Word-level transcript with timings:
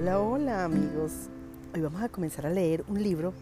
Hola, 0.00 0.18
hola 0.18 0.64
amigos. 0.64 1.28
Hoy 1.74 1.82
vamos 1.82 2.00
a 2.00 2.08
comenzar 2.08 2.46
a 2.46 2.48
leer 2.48 2.86
un 2.88 3.02
libro 3.02 3.34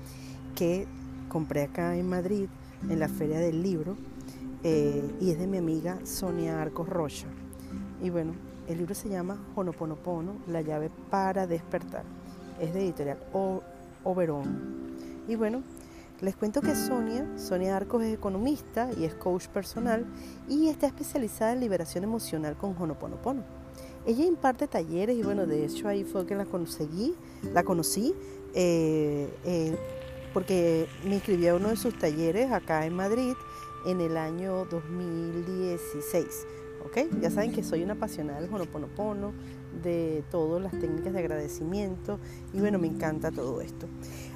que 0.57 0.89
compré 1.29 1.63
acá 1.63 1.95
en 1.95 2.09
Madrid, 2.09 2.49
en 2.91 2.99
la 2.99 3.09
Feria 3.09 3.39
del 3.39 3.63
Libro, 3.63 3.97
eh, 4.65 5.09
y 5.21 5.31
es 5.31 5.39
de 5.39 5.47
mi 5.47 5.59
amiga 5.59 6.01
Sonia 6.05 6.61
Arcos 6.61 6.89
Rocha. 6.89 7.29
Y 8.03 8.11
bueno, 8.11 8.33
el 8.67 8.79
libro 8.79 8.97
se 8.97 9.09
llama 9.09 9.39
Honoponopono, 9.55 10.33
la 10.49 10.61
llave 10.61 10.91
para 11.11 11.47
despertar. 11.47 12.03
Es 12.61 12.75
de 12.75 12.87
editorial 12.87 13.19
Oberón. 14.03 14.97
Y 15.29 15.37
bueno, 15.37 15.63
les 16.21 16.35
cuento 16.35 16.61
que 16.61 16.75
Sonia, 16.75 17.25
Sonia 17.39 17.77
Arcos 17.77 18.03
es 18.03 18.13
economista 18.13 18.91
y 18.99 19.05
es 19.05 19.15
coach 19.15 19.47
personal 19.47 20.07
y 20.49 20.67
está 20.67 20.89
especializada 20.89 21.53
en 21.53 21.61
liberación 21.61 22.03
emocional 22.03 22.57
con 22.57 22.75
Honoponopono. 22.77 23.58
Ella 24.09 24.25
imparte 24.25 24.67
talleres 24.67 25.19
y 25.19 25.23
bueno, 25.23 25.47
de 25.47 25.67
hecho 25.67 25.87
ahí 25.87 26.03
fue 26.03 26.25
que 26.25 26.35
la 26.35 26.47
conseguí, 26.47 27.15
la 27.53 27.63
conocí, 27.63 28.15
eh, 28.55 29.29
eh, 29.45 29.77
porque 30.33 30.87
me 31.05 31.17
inscribí 31.17 31.47
a 31.47 31.55
uno 31.55 31.69
de 31.69 31.77
sus 31.77 31.93
talleres 31.99 32.51
acá 32.51 32.87
en 32.87 32.97
Madrid 32.97 33.35
en 33.85 34.01
el 34.01 34.17
año 34.17 34.65
2016. 34.65 36.47
¿ok? 36.87 37.21
Ya 37.21 37.31
saben 37.31 37.53
que 37.53 37.63
soy 37.63 37.83
una 37.83 37.93
apasionada 37.93 38.41
del 38.41 38.51
Honoponopono, 38.51 39.35
de 39.83 40.25
todas 40.31 40.63
las 40.63 40.73
técnicas 40.73 41.13
de 41.13 41.19
agradecimiento 41.19 42.19
y 42.55 42.61
bueno, 42.61 42.79
me 42.79 42.87
encanta 42.87 43.31
todo 43.31 43.61
esto. 43.61 43.89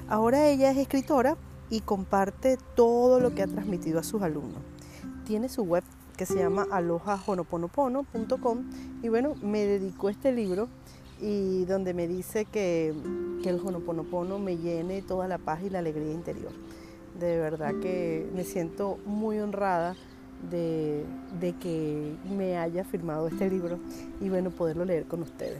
Ahora 0.07 0.49
ella 0.49 0.69
es 0.69 0.77
escritora 0.77 1.35
y 1.71 1.81
comparte 1.81 2.59
todo 2.75 3.19
lo 3.19 3.33
que 3.33 3.41
ha 3.41 3.47
transmitido 3.47 3.99
a 3.99 4.03
sus 4.03 4.21
alumnos. 4.21 4.61
Tiene 5.25 5.49
su 5.49 5.63
web 5.63 5.83
que 6.23 6.33
se 6.33 6.39
llama 6.39 6.65
alohajonoponopono.com 6.71 8.63
y 9.01 9.09
bueno, 9.09 9.35
me 9.41 9.65
dedicó 9.65 10.07
este 10.09 10.31
libro 10.31 10.69
y 11.19 11.65
donde 11.65 11.93
me 11.93 12.07
dice 12.07 12.45
que, 12.45 12.93
que 13.43 13.49
el 13.49 13.59
Honoponopono 13.59 14.39
me 14.39 14.55
llene 14.55 15.01
toda 15.01 15.27
la 15.27 15.37
paz 15.37 15.59
y 15.63 15.69
la 15.69 15.79
alegría 15.79 16.13
interior. 16.13 16.53
De 17.19 17.37
verdad 17.37 17.73
que 17.81 18.25
me 18.33 18.45
siento 18.45 18.99
muy 19.05 19.37
honrada 19.39 19.97
de, 20.49 21.03
de, 21.41 21.51
que 21.57 22.15
me 22.29 22.57
haya 22.57 22.85
firmado 22.85 23.27
este 23.27 23.49
libro 23.49 23.79
y 24.21 24.29
bueno, 24.29 24.49
poderlo 24.49 24.85
leer 24.85 25.03
con 25.07 25.23
ustedes. 25.23 25.59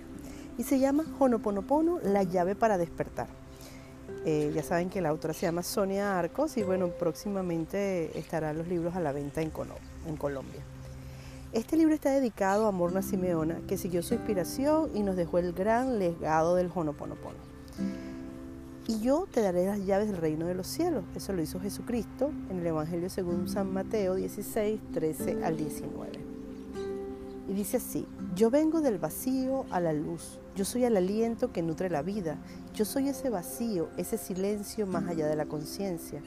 Y 0.58 0.64
se 0.64 0.80
llama 0.80 1.03
Honoponopono, 1.20 2.00
la 2.03 2.23
llave 2.23 2.55
para 2.55 2.77
despertar. 2.77 3.27
Eh, 4.25 4.53
ya 4.55 4.64
saben 4.64 4.89
que 4.89 5.02
la 5.02 5.09
autora 5.09 5.33
se 5.33 5.45
llama 5.45 5.61
Sonia 5.61 6.17
Arcos 6.17 6.55
y 6.55 6.64
bueno, 6.64 6.88
próximamente 6.88 8.17
estarán 8.17 8.58
los 8.58 8.70
libros 8.70 8.95
a 8.95 9.02
la 9.02 9.11
venta 9.11 9.42
en, 9.42 9.52
en 10.08 10.18
Colombia. 10.18 10.62
Este 11.54 11.78
libro 11.78 11.94
está 11.94 12.09
dedicado 12.09 12.68
a 12.68 12.72
Morna 12.72 13.02
Simeona, 13.02 13.62
que 13.68 13.78
siguió 13.78 14.02
su 14.02 14.16
inspiración 14.16 14.90
y 14.95 15.04
nos 15.04 15.16
dejó 15.16 15.38
el 15.38 15.54
gran 15.54 16.00
legado 16.00 16.56
del 16.56 16.72
Honoponopono. 16.73 17.38
Y 18.88 19.00
yo 19.00 19.28
te 19.32 19.42
daré 19.42 19.66
las 19.66 19.86
llaves 19.86 20.08
del 20.08 20.18
reino 20.18 20.48
de 20.48 20.56
los 20.56 20.68
cielos. 20.68 21.06
Eso 21.16 21.32
lo 21.32 21.42
hizo 21.42 21.60
Jesucristo 21.60 22.32
en 22.50 22.60
el 22.60 22.68
Evangelio 22.68 23.10
según 23.10 23.48
San 23.48 23.72
Mateo 23.72 24.16
16, 24.16 24.82
13 24.94 25.45
al 25.45 25.56
19. 25.56 26.12
Y 27.48 27.54
dice 27.54 27.78
así, 27.78 28.08
yo 28.36 28.50
vengo 28.50 28.82
del 28.82 28.98
vacío 28.98 29.66
a 29.70 29.80
la 29.80 29.94
luz, 29.94 30.40
yo 30.56 30.66
soy 30.66 30.86
el 30.86 30.98
aliento 30.98 31.52
que 31.52 31.62
nutre 31.62 31.90
la 31.90 32.02
vida, 32.02 32.38
yo 32.73 32.86
soy 32.86 33.10
ese 33.10 33.30
vacío, 33.30 33.90
ese 33.98 34.17
silencio 34.17 34.88
más 34.88 35.08
allá 35.08 35.28
de 35.28 35.36
la 35.36 35.45
conciencia, 35.45 36.22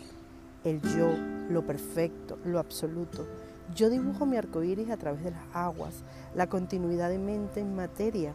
el 0.62 0.80
yo, 0.82 1.10
lo 1.50 1.66
perfecto, 1.66 2.38
lo 2.44 2.58
absoluto. 2.58 3.26
Yo 3.74 3.90
dibujo 3.90 4.26
mi 4.26 4.36
arco 4.36 4.62
iris 4.62 4.90
a 4.90 4.96
través 4.96 5.24
de 5.24 5.32
las 5.32 5.42
aguas, 5.52 6.04
la 6.34 6.48
continuidad 6.48 7.10
de 7.10 7.18
mente 7.18 7.60
en 7.60 7.74
materia. 7.74 8.34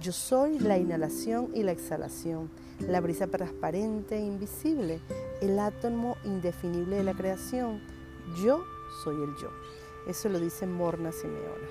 Yo 0.00 0.12
soy 0.12 0.58
la 0.58 0.78
inhalación 0.78 1.50
y 1.54 1.62
la 1.62 1.72
exhalación, 1.72 2.50
la 2.80 3.00
brisa 3.00 3.28
transparente 3.28 4.16
e 4.16 4.20
invisible, 4.20 5.00
el 5.40 5.58
átomo 5.58 6.16
indefinible 6.24 6.96
de 6.96 7.04
la 7.04 7.14
creación. 7.14 7.80
Yo 8.44 8.64
soy 9.04 9.14
el 9.14 9.30
yo. 9.40 9.50
Eso 10.08 10.28
lo 10.28 10.40
dice 10.40 10.66
Morna 10.66 11.12
Simeona. 11.12 11.68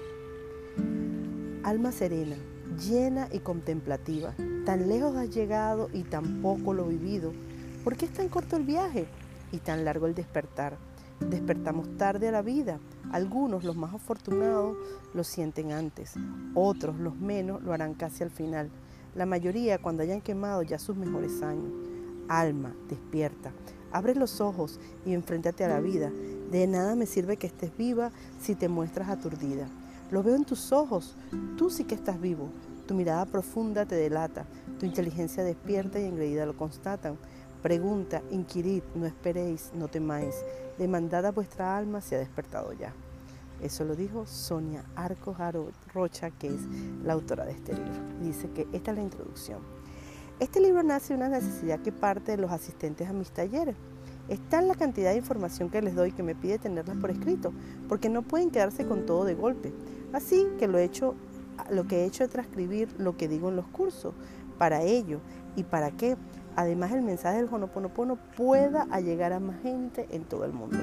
Alma 1.63 1.91
serena, 1.91 2.37
llena 2.77 3.27
y 3.31 3.39
contemplativa, 3.39 4.33
tan 4.65 4.87
lejos 4.87 5.15
has 5.17 5.29
llegado 5.29 5.89
y 5.91 6.03
tan 6.03 6.41
poco 6.41 6.73
lo 6.73 6.85
vivido. 6.85 7.33
¿Por 7.83 7.97
qué 7.97 8.05
es 8.05 8.13
tan 8.13 8.29
corto 8.29 8.55
el 8.55 8.63
viaje 8.63 9.05
y 9.51 9.57
tan 9.57 9.83
largo 9.83 10.07
el 10.07 10.15
despertar? 10.15 10.77
Despertamos 11.29 11.97
tarde 11.97 12.27
a 12.27 12.31
la 12.31 12.41
vida. 12.41 12.79
Algunos, 13.11 13.63
los 13.63 13.75
más 13.75 13.93
afortunados, 13.93 14.75
lo 15.13 15.23
sienten 15.23 15.71
antes. 15.71 16.13
Otros, 16.55 16.97
los 16.99 17.15
menos, 17.15 17.61
lo 17.61 17.73
harán 17.73 17.93
casi 17.93 18.23
al 18.23 18.31
final. 18.31 18.69
La 19.15 19.25
mayoría 19.25 19.77
cuando 19.77 20.03
hayan 20.03 20.21
quemado 20.21 20.63
ya 20.63 20.79
sus 20.79 20.95
mejores 20.95 21.41
años. 21.41 21.71
Alma, 22.27 22.73
despierta. 22.89 23.51
Abre 23.91 24.15
los 24.15 24.39
ojos 24.39 24.79
y 25.05 25.13
enfréntate 25.13 25.65
a 25.65 25.69
la 25.69 25.81
vida. 25.81 26.11
De 26.49 26.65
nada 26.67 26.95
me 26.95 27.05
sirve 27.05 27.37
que 27.37 27.47
estés 27.47 27.75
viva 27.77 28.11
si 28.39 28.55
te 28.55 28.69
muestras 28.69 29.09
aturdida. 29.09 29.67
Lo 30.11 30.23
veo 30.23 30.35
en 30.35 30.45
tus 30.45 30.71
ojos. 30.71 31.15
Tú 31.57 31.69
sí 31.69 31.83
que 31.83 31.95
estás 31.95 32.19
vivo. 32.19 32.49
Tu 32.87 32.93
mirada 32.93 33.25
profunda 33.25 33.85
te 33.85 33.95
delata. 33.95 34.45
Tu 34.79 34.85
inteligencia 34.85 35.43
despierta 35.43 35.99
y 35.99 36.05
engreída 36.05 36.45
lo 36.45 36.57
constatan. 36.57 37.17
Pregunta, 37.61 38.23
inquirid, 38.31 38.81
no 38.95 39.05
esperéis, 39.05 39.71
no 39.75 39.87
temáis. 39.87 40.43
Demandad 40.79 41.27
a 41.27 41.31
vuestra 41.31 41.77
alma 41.77 42.01
se 42.01 42.15
ha 42.15 42.19
despertado 42.19 42.73
ya. 42.73 42.93
Eso 43.61 43.85
lo 43.85 43.95
dijo 43.95 44.25
Sonia 44.25 44.83
Arcos 44.95 45.37
Rocha, 45.93 46.31
que 46.31 46.47
es 46.47 46.61
la 47.03 47.13
autora 47.13 47.45
de 47.45 47.51
este 47.51 47.73
libro. 47.73 47.93
Dice 48.19 48.49
que 48.49 48.67
esta 48.73 48.91
es 48.91 48.97
la 48.97 49.03
introducción. 49.03 49.59
Este 50.39 50.59
libro 50.59 50.81
nace 50.81 51.13
de 51.13 51.19
una 51.19 51.29
necesidad 51.29 51.79
que 51.81 51.91
parte 51.91 52.31
de 52.31 52.37
los 52.37 52.51
asistentes 52.51 53.07
a 53.07 53.13
mis 53.13 53.29
talleres. 53.29 53.75
Está 54.27 54.59
en 54.59 54.67
la 54.67 54.73
cantidad 54.73 55.11
de 55.11 55.17
información 55.17 55.69
que 55.69 55.83
les 55.83 55.93
doy 55.93 56.13
que 56.13 56.23
me 56.23 56.33
pide 56.33 56.57
tenerlas 56.57 56.97
por 56.97 57.11
escrito, 57.11 57.53
porque 57.87 58.09
no 58.09 58.23
pueden 58.23 58.49
quedarse 58.49 58.87
con 58.87 59.05
todo 59.05 59.23
de 59.25 59.35
golpe. 59.35 59.71
Así 60.13 60.47
que 60.57 60.67
lo, 60.67 60.79
he 60.79 60.83
hecho, 60.83 61.13
lo 61.69 61.85
que 61.85 61.97
he 61.97 62.05
hecho 62.05 62.23
es 62.23 62.31
transcribir 62.31 62.89
lo 62.97 63.17
que 63.17 63.27
digo 63.27 63.49
en 63.49 63.55
los 63.55 63.67
cursos, 63.67 64.15
para 64.57 64.81
ello 64.81 65.19
y 65.55 65.63
para 65.63 65.91
que 65.91 66.17
además 66.55 66.91
el 66.91 67.01
mensaje 67.01 67.37
del 67.37 67.49
Honoponopono 67.51 68.17
pueda 68.35 68.85
llegar 68.99 69.33
a 69.33 69.39
más 69.39 69.61
gente 69.61 70.07
en 70.11 70.23
todo 70.23 70.45
el 70.45 70.53
mundo. 70.53 70.77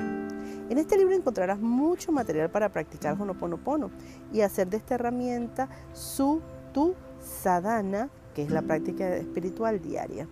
En 0.71 0.77
este 0.77 0.99
libro 0.99 1.15
encontrarás 1.15 1.59
mucho 1.61 2.13
material 2.13 2.51
para 2.51 2.69
practicar 2.69 3.21
Honoponopono 3.21 3.91
y 4.33 4.43
hacer 4.43 4.69
de 4.69 4.77
esta 4.77 4.97
herramienta 4.97 5.69
su 5.93 6.41
tu 6.73 6.95
sadhana, 7.21 8.11
que 8.35 8.43
es 8.43 8.51
la 8.51 8.63
práctica 8.63 9.17
espiritual 9.17 9.81
diaria. 9.81 10.29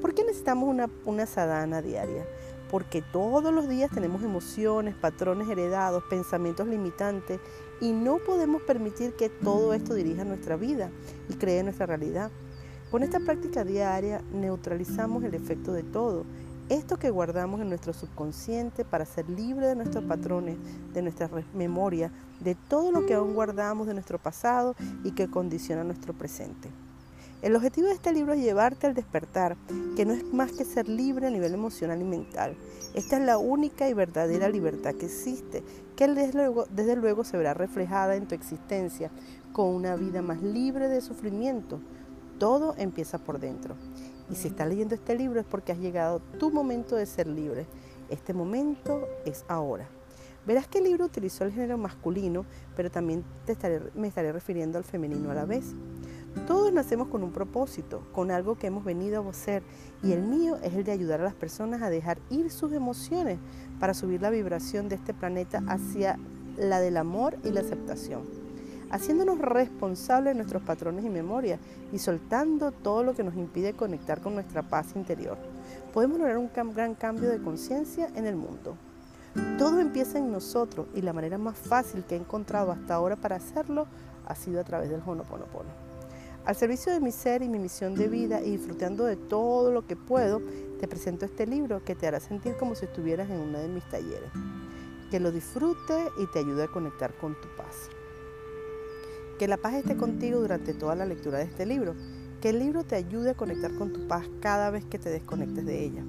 ¿Por 0.00 0.14
qué 0.14 0.24
necesitamos 0.24 0.68
una, 0.68 0.90
una 1.04 1.26
sadhana 1.26 1.80
diaria? 1.80 2.26
Porque 2.70 3.02
todos 3.02 3.52
los 3.52 3.68
días 3.68 3.90
tenemos 3.90 4.22
emociones, 4.22 4.94
patrones 4.94 5.48
heredados, 5.48 6.04
pensamientos 6.08 6.66
limitantes 6.66 7.40
y 7.80 7.92
no 7.92 8.18
podemos 8.18 8.62
permitir 8.62 9.14
que 9.14 9.28
todo 9.28 9.74
esto 9.74 9.94
dirija 9.94 10.24
nuestra 10.24 10.56
vida 10.56 10.90
y 11.28 11.34
cree 11.34 11.62
nuestra 11.62 11.86
realidad. 11.86 12.30
Con 12.92 13.02
esta 13.02 13.20
práctica 13.20 13.64
diaria 13.64 14.20
neutralizamos 14.34 15.24
el 15.24 15.32
efecto 15.32 15.72
de 15.72 15.82
todo, 15.82 16.26
esto 16.68 16.98
que 16.98 17.08
guardamos 17.08 17.62
en 17.62 17.70
nuestro 17.70 17.94
subconsciente 17.94 18.84
para 18.84 19.06
ser 19.06 19.30
libre 19.30 19.66
de 19.66 19.76
nuestros 19.76 20.04
patrones, 20.04 20.58
de 20.92 21.00
nuestra 21.00 21.30
memoria, 21.54 22.12
de 22.40 22.54
todo 22.54 22.92
lo 22.92 23.06
que 23.06 23.14
aún 23.14 23.32
guardamos 23.32 23.86
de 23.86 23.94
nuestro 23.94 24.18
pasado 24.18 24.76
y 25.04 25.12
que 25.12 25.30
condiciona 25.30 25.84
nuestro 25.84 26.12
presente. 26.12 26.68
El 27.40 27.56
objetivo 27.56 27.86
de 27.86 27.94
este 27.94 28.12
libro 28.12 28.34
es 28.34 28.42
llevarte 28.42 28.86
al 28.86 28.92
despertar, 28.92 29.56
que 29.96 30.04
no 30.04 30.12
es 30.12 30.30
más 30.30 30.52
que 30.52 30.66
ser 30.66 30.86
libre 30.86 31.28
a 31.28 31.30
nivel 31.30 31.54
emocional 31.54 31.98
y 31.98 32.04
mental. 32.04 32.56
Esta 32.92 33.16
es 33.16 33.24
la 33.24 33.38
única 33.38 33.88
y 33.88 33.94
verdadera 33.94 34.50
libertad 34.50 34.94
que 34.96 35.06
existe, 35.06 35.64
que 35.96 36.08
desde 36.08 36.34
luego, 36.34 36.66
desde 36.70 36.96
luego 36.96 37.24
se 37.24 37.38
verá 37.38 37.54
reflejada 37.54 38.16
en 38.16 38.28
tu 38.28 38.34
existencia, 38.34 39.10
con 39.54 39.74
una 39.74 39.96
vida 39.96 40.20
más 40.20 40.42
libre 40.42 40.88
de 40.88 41.00
sufrimiento, 41.00 41.80
todo 42.42 42.74
empieza 42.76 43.18
por 43.18 43.38
dentro. 43.38 43.76
Y 44.28 44.34
si 44.34 44.48
estás 44.48 44.68
leyendo 44.68 44.96
este 44.96 45.14
libro 45.14 45.38
es 45.38 45.46
porque 45.46 45.70
has 45.70 45.78
llegado 45.78 46.18
tu 46.40 46.50
momento 46.50 46.96
de 46.96 47.06
ser 47.06 47.28
libre. 47.28 47.68
Este 48.10 48.34
momento 48.34 49.06
es 49.24 49.44
ahora. 49.46 49.86
Verás 50.44 50.66
que 50.66 50.78
el 50.78 50.84
libro 50.84 51.04
utilizó 51.04 51.44
el 51.44 51.52
género 51.52 51.78
masculino, 51.78 52.44
pero 52.74 52.90
también 52.90 53.22
te 53.46 53.56
me 53.94 54.08
estaré 54.08 54.32
refiriendo 54.32 54.76
al 54.76 54.82
femenino 54.82 55.30
a 55.30 55.34
la 55.34 55.44
vez. 55.44 55.66
Todos 56.48 56.72
nacemos 56.72 57.06
con 57.06 57.22
un 57.22 57.30
propósito, 57.30 58.02
con 58.10 58.32
algo 58.32 58.58
que 58.58 58.66
hemos 58.66 58.84
venido 58.84 59.24
a 59.28 59.32
ser, 59.32 59.62
y 60.02 60.10
el 60.10 60.22
mío 60.22 60.58
es 60.64 60.74
el 60.74 60.82
de 60.82 60.90
ayudar 60.90 61.20
a 61.20 61.24
las 61.24 61.34
personas 61.34 61.80
a 61.80 61.90
dejar 61.90 62.18
ir 62.28 62.50
sus 62.50 62.72
emociones 62.72 63.38
para 63.78 63.94
subir 63.94 64.20
la 64.20 64.30
vibración 64.30 64.88
de 64.88 64.96
este 64.96 65.14
planeta 65.14 65.62
hacia 65.68 66.18
la 66.56 66.80
del 66.80 66.96
amor 66.96 67.38
y 67.44 67.50
la 67.50 67.60
aceptación 67.60 68.41
haciéndonos 68.92 69.38
responsables 69.38 70.32
de 70.32 70.36
nuestros 70.36 70.62
patrones 70.62 71.04
y 71.04 71.08
memorias 71.08 71.58
y 71.92 71.98
soltando 71.98 72.70
todo 72.70 73.02
lo 73.02 73.14
que 73.14 73.24
nos 73.24 73.34
impide 73.34 73.72
conectar 73.72 74.20
con 74.20 74.34
nuestra 74.34 74.62
paz 74.62 74.94
interior. 74.94 75.38
Podemos 75.92 76.18
lograr 76.18 76.38
un 76.38 76.50
gran 76.74 76.94
cambio 76.94 77.30
de 77.30 77.42
conciencia 77.42 78.08
en 78.14 78.26
el 78.26 78.36
mundo. 78.36 78.76
Todo 79.58 79.80
empieza 79.80 80.18
en 80.18 80.30
nosotros 80.30 80.86
y 80.94 81.00
la 81.00 81.14
manera 81.14 81.38
más 81.38 81.56
fácil 81.56 82.04
que 82.04 82.14
he 82.14 82.18
encontrado 82.18 82.70
hasta 82.70 82.94
ahora 82.94 83.16
para 83.16 83.36
hacerlo 83.36 83.86
ha 84.26 84.34
sido 84.34 84.60
a 84.60 84.64
través 84.64 84.90
del 84.90 85.00
Honoponopono. 85.04 85.70
Al 86.44 86.54
servicio 86.54 86.92
de 86.92 87.00
mi 87.00 87.12
ser 87.12 87.42
y 87.42 87.48
mi 87.48 87.58
misión 87.58 87.94
de 87.94 88.08
vida 88.08 88.42
y 88.42 88.50
disfrutando 88.50 89.04
de 89.04 89.16
todo 89.16 89.72
lo 89.72 89.86
que 89.86 89.96
puedo, 89.96 90.42
te 90.80 90.86
presento 90.86 91.24
este 91.24 91.46
libro 91.46 91.82
que 91.82 91.94
te 91.94 92.06
hará 92.06 92.20
sentir 92.20 92.56
como 92.56 92.74
si 92.74 92.84
estuvieras 92.84 93.30
en 93.30 93.38
uno 93.38 93.58
de 93.58 93.68
mis 93.68 93.88
talleres. 93.88 94.30
Que 95.10 95.20
lo 95.20 95.30
disfrute 95.30 96.08
y 96.18 96.26
te 96.26 96.40
ayude 96.40 96.64
a 96.64 96.68
conectar 96.68 97.14
con 97.14 97.40
tu 97.40 97.48
paz. 97.56 97.88
Que 99.42 99.48
la 99.48 99.56
paz 99.56 99.74
esté 99.74 99.96
contigo 99.96 100.38
durante 100.38 100.72
toda 100.72 100.94
la 100.94 101.04
lectura 101.04 101.38
de 101.38 101.46
este 101.46 101.66
libro. 101.66 101.96
Que 102.40 102.50
el 102.50 102.60
libro 102.60 102.84
te 102.84 102.94
ayude 102.94 103.30
a 103.30 103.34
conectar 103.34 103.74
con 103.74 103.92
tu 103.92 104.06
paz 104.06 104.24
cada 104.40 104.70
vez 104.70 104.84
que 104.84 105.00
te 105.00 105.10
desconectes 105.10 105.66
de 105.66 105.84
ella. 105.84 106.04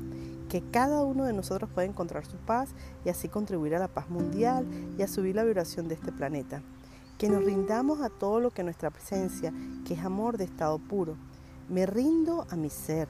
Que 0.50 0.62
cada 0.69 1.01
uno 1.01 1.25
de 1.25 1.33
nosotros 1.33 1.68
pueda 1.74 1.88
encontrar 1.88 2.27
su 2.27 2.38
paz 2.38 2.69
y 3.03 3.09
así 3.09 3.30
contribuir 3.30 3.74
a 3.74 3.80
la 3.80 3.88
paz 3.88 4.07
mundial 4.07 4.68
y 5.00 5.01
a 5.01 5.07
subir 5.07 5.33
la 5.33 5.44
vibración 5.44 5.88
de 5.88 5.95
este 5.95 6.12
planeta. 6.12 6.62
Que 7.18 7.27
nos 7.27 7.44
rindamos 7.44 8.01
a 8.01 8.12
todo 8.12 8.39
lo 8.39 8.51
que 8.51 8.62
nuestra 8.62 8.91
presencia, 8.91 9.51
que 9.88 9.95
es 9.95 10.06
amor 10.06 10.38
de 10.38 10.44
estado 10.44 10.77
puro. 10.77 11.15
Me 11.69 11.88
rindo 11.88 12.45
a 12.51 12.56
mi 12.56 12.69
ser, 12.69 13.07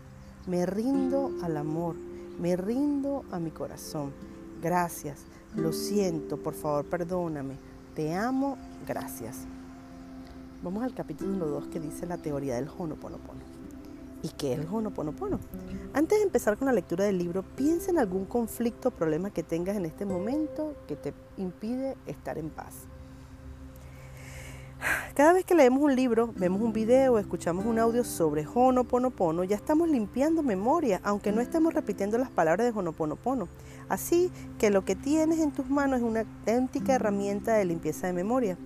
me 0.48 0.66
rindo 0.66 1.32
al 1.42 1.58
amor, 1.58 1.98
me 2.40 2.56
rindo 2.56 3.26
a 3.30 3.40
mi 3.40 3.52
corazón. 3.52 4.14
Gracias, 4.62 5.26
lo 5.54 5.74
siento, 5.74 6.38
por 6.38 6.54
favor 6.54 6.86
perdóname, 6.86 7.58
te 7.94 8.16
amo, 8.16 8.58
gracias. 8.88 9.36
Vamos 10.64 10.82
al 10.82 10.94
capítulo 10.94 11.46
2 11.46 11.68
que 11.68 11.82
dice 11.82 12.06
la 12.06 12.18
teoría 12.18 12.56
del 12.56 12.70
Honoponopono. 12.70 13.42
¿Y 14.22 14.30
qué 14.30 14.54
es 14.54 14.60
el 14.60 14.68
Honoponopono? 14.72 15.38
Antes 15.94 16.20
de 16.20 16.24
empezar 16.24 16.58
con 16.58 16.68
la 16.68 16.72
lectura 16.72 17.04
del 17.04 17.18
libro, 17.18 17.44
piensa 17.44 17.92
en 17.92 18.00
algún 18.00 18.24
conflicto 18.24 18.88
o 18.88 18.92
problema 18.92 19.30
que 19.30 19.44
tengas 19.44 19.76
en 19.76 19.86
este 19.86 20.06
momento 20.06 20.74
que 20.88 20.96
te 20.96 21.14
impide 21.36 21.98
estar 22.06 22.38
en 22.38 22.50
paz. 22.50 22.88
Cada 25.16 25.34
vez 25.34 25.46
que 25.46 25.56
leemos 25.56 25.82
un 25.82 25.96
libro, 25.96 26.34
vemos 26.36 26.62
un 26.62 26.74
video 26.74 27.20
escuchamos 27.20 27.66
un 27.66 27.80
audio 27.80 28.04
sobre 28.04 28.46
Honoponopono, 28.52 29.44
ya 29.44 29.56
estamos 29.56 29.88
limpiando 29.88 30.44
memoria, 30.44 31.00
aunque 31.04 31.32
no 31.32 31.40
estemos 31.40 31.74
repitiendo 31.74 32.18
las 32.18 32.30
palabras 32.30 32.66
de 32.66 32.78
Honoponopono. 32.78 33.48
Así 33.90 34.32
que 34.58 34.72
lo 34.72 34.84
que 34.84 34.96
tienes 34.96 35.40
en 35.40 35.52
tus 35.52 35.70
manos 35.70 36.00
es 36.00 36.04
una 36.04 36.22
auténtica 36.22 36.96
herramienta 36.96 37.54
de 37.54 37.66
limpieza 37.66 38.08
de 38.08 38.14
memoria. 38.14 38.58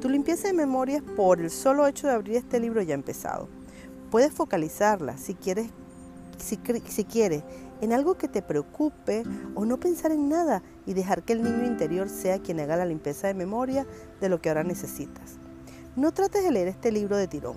Tu 0.00 0.08
limpieza 0.08 0.48
de 0.48 0.54
memoria 0.54 1.02
por 1.16 1.40
el 1.40 1.50
solo 1.50 1.86
hecho 1.86 2.06
de 2.06 2.12
abrir 2.12 2.36
este 2.36 2.60
libro 2.60 2.82
ya 2.82 2.94
ha 2.94 2.98
empezado. 2.98 3.48
Puedes 4.10 4.32
focalizarla 4.32 5.16
si 5.16 5.34
quieres, 5.34 5.68
si 6.38 7.04
quieres 7.04 7.42
en 7.80 7.92
algo 7.92 8.16
que 8.16 8.28
te 8.28 8.42
preocupe 8.42 9.22
o 9.54 9.64
no 9.64 9.80
pensar 9.80 10.12
en 10.12 10.28
nada 10.28 10.62
y 10.84 10.94
dejar 10.94 11.22
que 11.22 11.32
el 11.32 11.42
niño 11.42 11.64
interior 11.64 12.08
sea 12.08 12.38
quien 12.38 12.60
haga 12.60 12.76
la 12.76 12.86
limpieza 12.86 13.26
de 13.26 13.34
memoria 13.34 13.86
de 14.20 14.28
lo 14.28 14.40
que 14.40 14.50
ahora 14.50 14.62
necesitas. 14.62 15.38
No 15.96 16.12
trates 16.12 16.44
de 16.44 16.50
leer 16.50 16.68
este 16.68 16.92
libro 16.92 17.16
de 17.16 17.26
tirón 17.26 17.56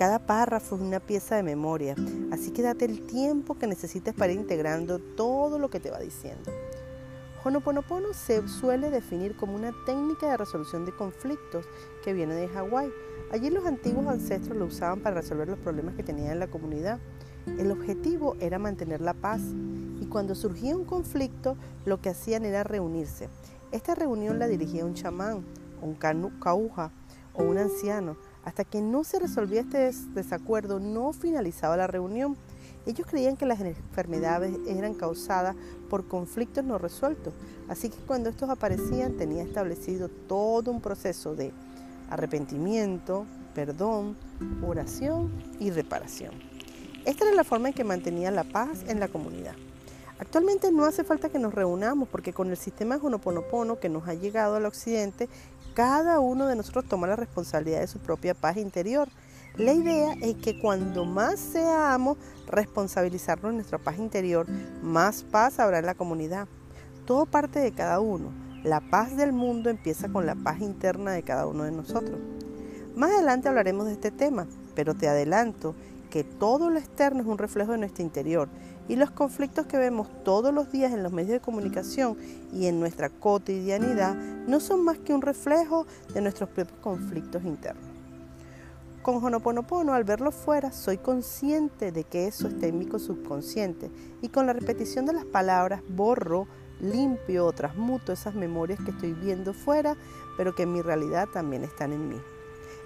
cada 0.00 0.18
párrafo 0.18 0.76
es 0.76 0.80
una 0.80 0.98
pieza 0.98 1.36
de 1.36 1.42
memoria, 1.42 1.94
así 2.32 2.52
que 2.52 2.62
date 2.62 2.86
el 2.86 3.04
tiempo 3.04 3.58
que 3.58 3.66
necesites 3.66 4.14
para 4.14 4.32
ir 4.32 4.40
integrando 4.40 4.98
todo 4.98 5.58
lo 5.58 5.68
que 5.68 5.78
te 5.78 5.90
va 5.90 5.98
diciendo. 5.98 6.50
Honoponopono 7.44 8.14
se 8.14 8.48
suele 8.48 8.88
definir 8.88 9.36
como 9.36 9.54
una 9.54 9.74
técnica 9.84 10.30
de 10.30 10.38
resolución 10.38 10.86
de 10.86 10.96
conflictos 10.96 11.66
que 12.02 12.14
viene 12.14 12.34
de 12.34 12.48
Hawái. 12.48 12.90
Allí 13.30 13.50
los 13.50 13.66
antiguos 13.66 14.06
ancestros 14.06 14.56
lo 14.56 14.64
usaban 14.64 15.00
para 15.00 15.16
resolver 15.16 15.48
los 15.48 15.58
problemas 15.58 15.94
que 15.96 16.02
tenían 16.02 16.32
en 16.32 16.40
la 16.40 16.50
comunidad. 16.50 16.98
El 17.58 17.70
objetivo 17.70 18.36
era 18.40 18.58
mantener 18.58 19.02
la 19.02 19.12
paz 19.12 19.42
y 20.00 20.06
cuando 20.06 20.34
surgía 20.34 20.74
un 20.74 20.86
conflicto 20.86 21.58
lo 21.84 22.00
que 22.00 22.08
hacían 22.08 22.46
era 22.46 22.64
reunirse. 22.64 23.28
Esta 23.70 23.94
reunión 23.94 24.38
la 24.38 24.48
dirigía 24.48 24.86
un 24.86 24.94
chamán, 24.94 25.44
un 25.82 25.94
cauja 26.40 26.90
o 27.34 27.42
un 27.42 27.58
anciano 27.58 28.16
hasta 28.44 28.64
que 28.64 28.80
no 28.80 29.04
se 29.04 29.18
resolvía 29.18 29.60
este 29.60 29.92
desacuerdo, 30.14 30.80
no 30.80 31.12
finalizaba 31.12 31.76
la 31.76 31.86
reunión. 31.86 32.36
Ellos 32.86 33.06
creían 33.06 33.36
que 33.36 33.44
las 33.44 33.60
enfermedades 33.60 34.56
eran 34.66 34.94
causadas 34.94 35.54
por 35.90 36.08
conflictos 36.08 36.64
no 36.64 36.78
resueltos, 36.78 37.34
así 37.68 37.90
que 37.90 37.98
cuando 38.06 38.30
estos 38.30 38.48
aparecían 38.48 39.16
tenía 39.18 39.42
establecido 39.42 40.08
todo 40.08 40.70
un 40.70 40.80
proceso 40.80 41.34
de 41.34 41.52
arrepentimiento, 42.08 43.26
perdón, 43.54 44.16
oración 44.66 45.30
y 45.58 45.70
reparación. 45.70 46.32
Esta 47.04 47.24
era 47.24 47.34
la 47.34 47.44
forma 47.44 47.68
en 47.68 47.74
que 47.74 47.84
mantenía 47.84 48.30
la 48.30 48.44
paz 48.44 48.84
en 48.88 49.00
la 49.00 49.08
comunidad. 49.08 49.54
Actualmente 50.18 50.70
no 50.70 50.84
hace 50.84 51.02
falta 51.02 51.30
que 51.30 51.38
nos 51.38 51.54
reunamos 51.54 52.06
porque 52.08 52.34
con 52.34 52.50
el 52.50 52.58
sistema 52.58 52.96
Honoponopono 52.96 53.80
que 53.80 53.88
nos 53.88 54.06
ha 54.06 54.12
llegado 54.12 54.56
al 54.56 54.66
occidente 54.66 55.30
cada 55.74 56.20
uno 56.20 56.46
de 56.46 56.56
nosotros 56.56 56.84
toma 56.86 57.06
la 57.06 57.16
responsabilidad 57.16 57.80
de 57.80 57.86
su 57.86 57.98
propia 57.98 58.34
paz 58.34 58.56
interior. 58.56 59.08
La 59.56 59.72
idea 59.72 60.14
es 60.20 60.36
que 60.36 60.58
cuando 60.58 61.04
más 61.04 61.38
seamos 61.38 62.18
responsabilizarnos 62.46 63.50
de 63.50 63.56
nuestra 63.56 63.78
paz 63.78 63.98
interior, 63.98 64.46
más 64.82 65.22
paz 65.22 65.58
habrá 65.58 65.78
en 65.78 65.86
la 65.86 65.94
comunidad. 65.94 66.48
Todo 67.04 67.26
parte 67.26 67.58
de 67.58 67.72
cada 67.72 68.00
uno. 68.00 68.32
La 68.62 68.80
paz 68.80 69.16
del 69.16 69.32
mundo 69.32 69.70
empieza 69.70 70.08
con 70.08 70.26
la 70.26 70.34
paz 70.34 70.60
interna 70.60 71.12
de 71.12 71.22
cada 71.22 71.46
uno 71.46 71.64
de 71.64 71.72
nosotros. 71.72 72.18
Más 72.94 73.10
adelante 73.10 73.48
hablaremos 73.48 73.86
de 73.86 73.92
este 73.92 74.10
tema, 74.10 74.46
pero 74.74 74.94
te 74.94 75.08
adelanto 75.08 75.74
que 76.10 76.24
todo 76.24 76.70
lo 76.70 76.78
externo 76.78 77.20
es 77.20 77.26
un 77.26 77.38
reflejo 77.38 77.72
de 77.72 77.78
nuestro 77.78 78.02
interior 78.02 78.48
y 78.90 78.96
los 78.96 79.12
conflictos 79.12 79.66
que 79.66 79.78
vemos 79.78 80.08
todos 80.24 80.52
los 80.52 80.72
días 80.72 80.92
en 80.92 81.04
los 81.04 81.12
medios 81.12 81.30
de 81.30 81.40
comunicación 81.40 82.16
y 82.52 82.66
en 82.66 82.80
nuestra 82.80 83.08
cotidianidad 83.08 84.16
no 84.16 84.58
son 84.58 84.84
más 84.84 84.98
que 84.98 85.14
un 85.14 85.22
reflejo 85.22 85.86
de 86.12 86.20
nuestros 86.20 86.48
propios 86.48 86.76
conflictos 86.80 87.44
internos. 87.44 87.84
Con 89.02 89.24
Honoponopono, 89.24 89.94
al 89.94 90.02
verlo 90.02 90.32
fuera, 90.32 90.72
soy 90.72 90.98
consciente 90.98 91.92
de 91.92 92.02
que 92.02 92.26
eso 92.26 92.48
está 92.48 92.66
en 92.66 92.80
mi 92.80 92.88
subconsciente 92.98 93.92
y 94.22 94.28
con 94.28 94.48
la 94.48 94.54
repetición 94.54 95.06
de 95.06 95.12
las 95.12 95.24
palabras 95.24 95.82
borro, 95.88 96.48
limpio 96.80 97.46
o 97.46 97.52
transmuto 97.52 98.12
esas 98.12 98.34
memorias 98.34 98.80
que 98.84 98.90
estoy 98.90 99.12
viendo 99.12 99.54
fuera, 99.54 99.96
pero 100.36 100.56
que 100.56 100.64
en 100.64 100.72
mi 100.72 100.82
realidad 100.82 101.28
también 101.32 101.62
están 101.62 101.92
en 101.92 102.08
mí. 102.08 102.16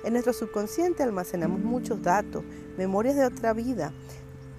En 0.04 0.12
nuestro 0.12 0.34
subconsciente 0.34 1.02
almacenamos 1.02 1.60
muchos 1.60 2.02
datos, 2.02 2.44
memorias 2.76 3.16
de 3.16 3.24
otra 3.24 3.54
vida, 3.54 3.90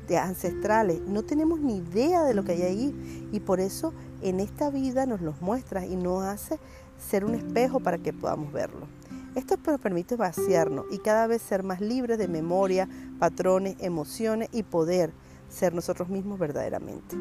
de 0.08 0.18
ancestrales. 0.18 1.02
No 1.02 1.24
tenemos 1.24 1.60
ni 1.60 1.78
idea 1.78 2.24
de 2.24 2.34
lo 2.34 2.44
que 2.44 2.54
hay 2.54 2.62
ahí 2.64 3.30
y 3.32 3.40
por 3.40 3.60
eso 3.60 3.94
en 4.22 4.40
esta 4.40 4.70
vida 4.70 5.06
nos 5.06 5.22
los 5.22 5.42
muestra 5.42 5.86
y 5.86 5.96
nos 5.96 6.24
hace 6.24 6.60
ser 6.98 7.26
un 7.26 7.36
espejo 7.36 7.80
para 7.80 7.98
que 7.98 8.14
podamos 8.14 8.52
verlo. 8.52 8.88
Esto 9.36 9.58
nos 9.68 9.82
permite 9.82 10.16
vaciarnos 10.16 10.86
y 10.92 11.00
cada 11.00 11.28
vez 11.28 11.42
ser 11.42 11.62
más 11.64 11.82
libres 11.82 12.18
de 12.18 12.30
memoria, 12.30 12.88
patrones, 13.20 13.76
emociones 13.80 14.48
y 14.54 14.64
poder 14.64 15.12
ser 15.50 15.74
nosotros 15.74 16.08
mismos 16.08 16.40
verdaderamente. 16.40 17.18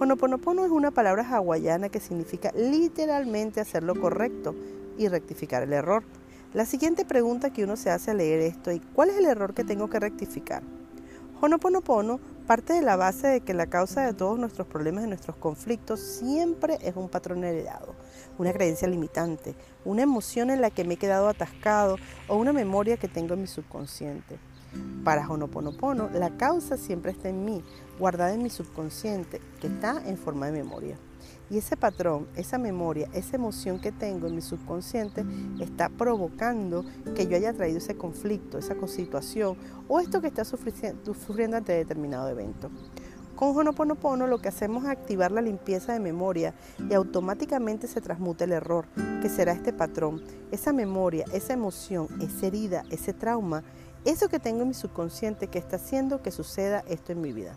Honoponopono 0.00 0.64
es 0.64 0.72
una 0.72 0.90
palabra 0.90 1.22
hawaiana 1.22 1.88
que 1.88 2.00
significa 2.00 2.50
literalmente 2.56 3.60
hacer 3.60 3.84
lo 3.84 3.94
correcto 4.00 4.56
y 4.98 5.06
rectificar 5.06 5.62
el 5.62 5.72
error. 5.72 6.02
La 6.52 6.66
siguiente 6.66 7.04
pregunta 7.04 7.52
que 7.52 7.62
uno 7.62 7.76
se 7.76 7.90
hace 7.90 8.10
al 8.10 8.18
leer 8.18 8.40
esto 8.40 8.70
es 8.70 8.80
¿cuál 8.92 9.10
es 9.10 9.16
el 9.16 9.26
error 9.26 9.54
que 9.54 9.62
tengo 9.62 9.88
que 9.88 10.00
rectificar? 10.00 10.64
Honoponopono 11.44 12.20
parte 12.46 12.72
de 12.72 12.80
la 12.80 12.96
base 12.96 13.26
de 13.26 13.40
que 13.42 13.52
la 13.52 13.66
causa 13.66 14.00
de 14.00 14.14
todos 14.14 14.38
nuestros 14.38 14.66
problemas 14.66 15.04
y 15.04 15.08
nuestros 15.08 15.36
conflictos 15.36 16.00
siempre 16.00 16.78
es 16.80 16.96
un 16.96 17.10
patrón 17.10 17.44
heredado, 17.44 17.94
una 18.38 18.54
creencia 18.54 18.88
limitante, 18.88 19.54
una 19.84 20.00
emoción 20.00 20.48
en 20.48 20.62
la 20.62 20.70
que 20.70 20.84
me 20.84 20.94
he 20.94 20.96
quedado 20.96 21.28
atascado 21.28 21.96
o 22.28 22.36
una 22.36 22.54
memoria 22.54 22.96
que 22.96 23.08
tengo 23.08 23.34
en 23.34 23.42
mi 23.42 23.46
subconsciente. 23.46 24.38
Para 25.04 25.28
Honoponopono, 25.28 26.08
la 26.14 26.30
causa 26.38 26.78
siempre 26.78 27.12
está 27.12 27.28
en 27.28 27.44
mí, 27.44 27.62
guardada 27.98 28.32
en 28.32 28.42
mi 28.42 28.48
subconsciente, 28.48 29.42
que 29.60 29.66
está 29.66 30.00
en 30.06 30.16
forma 30.16 30.46
de 30.46 30.52
memoria. 30.52 30.96
Y 31.50 31.58
ese 31.58 31.76
patrón, 31.76 32.26
esa 32.36 32.58
memoria, 32.58 33.08
esa 33.12 33.36
emoción 33.36 33.80
que 33.80 33.92
tengo 33.92 34.26
en 34.26 34.34
mi 34.34 34.40
subconsciente 34.40 35.24
está 35.60 35.88
provocando 35.88 36.84
que 37.14 37.26
yo 37.26 37.36
haya 37.36 37.52
traído 37.52 37.78
ese 37.78 37.96
conflicto, 37.96 38.58
esa 38.58 38.74
situación 38.86 39.56
o 39.88 40.00
esto 40.00 40.20
que 40.20 40.26
está 40.26 40.44
sufriendo 40.44 41.56
ante 41.56 41.72
determinado 41.72 42.28
evento. 42.28 42.70
Con 43.34 43.56
Honoponopono 43.56 44.28
lo 44.28 44.38
que 44.38 44.48
hacemos 44.48 44.84
es 44.84 44.90
activar 44.90 45.32
la 45.32 45.42
limpieza 45.42 45.92
de 45.92 45.98
memoria 45.98 46.54
y 46.88 46.94
automáticamente 46.94 47.88
se 47.88 48.00
transmuta 48.00 48.44
el 48.44 48.52
error, 48.52 48.86
que 49.20 49.28
será 49.28 49.52
este 49.52 49.72
patrón, 49.72 50.22
esa 50.52 50.72
memoria, 50.72 51.24
esa 51.32 51.52
emoción, 51.52 52.06
esa 52.20 52.46
herida, 52.46 52.84
ese 52.90 53.12
trauma, 53.12 53.64
eso 54.04 54.28
que 54.28 54.38
tengo 54.38 54.62
en 54.62 54.68
mi 54.68 54.74
subconsciente 54.74 55.48
que 55.48 55.58
está 55.58 55.76
haciendo 55.76 56.22
que 56.22 56.30
suceda 56.30 56.84
esto 56.86 57.10
en 57.10 57.20
mi 57.22 57.32
vida. 57.32 57.54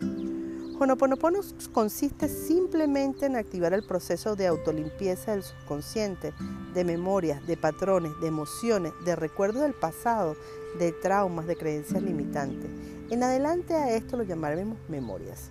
Honoponopono 0.80 1.40
consiste 1.72 2.28
simplemente 2.28 3.26
en 3.26 3.34
activar 3.34 3.72
el 3.72 3.84
proceso 3.84 4.36
de 4.36 4.46
autolimpieza 4.46 5.32
del 5.32 5.42
subconsciente, 5.42 6.32
de 6.72 6.84
memorias, 6.84 7.44
de 7.48 7.56
patrones, 7.56 8.12
de 8.20 8.28
emociones, 8.28 8.92
de 9.04 9.16
recuerdos 9.16 9.62
del 9.62 9.74
pasado, 9.74 10.36
de 10.78 10.92
traumas, 10.92 11.48
de 11.48 11.56
creencias 11.56 12.00
limitantes. 12.00 12.70
En 13.10 13.24
adelante 13.24 13.74
a 13.74 13.90
esto 13.90 14.16
lo 14.16 14.22
llamaremos 14.22 14.78
memorias. 14.88 15.48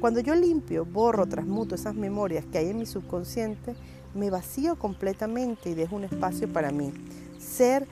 Cuando 0.00 0.20
yo 0.20 0.34
limpio, 0.34 0.86
borro, 0.86 1.26
transmuto 1.26 1.74
esas 1.74 1.94
memorias 1.94 2.46
que 2.46 2.56
hay 2.56 2.70
en 2.70 2.78
mi 2.78 2.86
subconsciente, 2.86 3.76
me 4.14 4.30
vacío 4.30 4.78
completamente 4.78 5.68
y 5.68 5.74
dejo 5.74 5.96
un 5.96 6.04
espacio 6.04 6.50
para 6.50 6.70
mí, 6.70 6.94
ser 7.38 7.86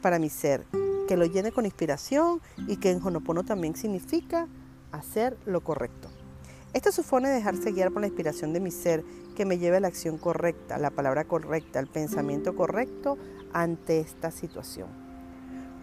para 0.00 0.18
mi 0.18 0.30
ser, 0.30 0.64
que 1.06 1.18
lo 1.18 1.26
llene 1.26 1.52
con 1.52 1.66
inspiración 1.66 2.40
y 2.66 2.76
que 2.76 2.92
en 2.92 3.02
Honopono 3.02 3.44
también 3.44 3.76
significa 3.76 4.48
hacer 4.92 5.36
lo 5.44 5.62
correcto. 5.62 6.08
Esto 6.72 6.92
supone 6.92 7.28
dejarse 7.30 7.72
guiar 7.72 7.90
por 7.90 8.02
la 8.02 8.08
inspiración 8.08 8.52
de 8.52 8.60
mi 8.60 8.70
ser 8.70 9.02
que 9.36 9.46
me 9.46 9.58
lleve 9.58 9.78
a 9.78 9.80
la 9.80 9.88
acción 9.88 10.18
correcta, 10.18 10.78
la 10.78 10.90
palabra 10.90 11.24
correcta, 11.24 11.80
el 11.80 11.86
pensamiento 11.86 12.54
correcto 12.54 13.16
ante 13.52 14.00
esta 14.00 14.30
situación. 14.30 14.88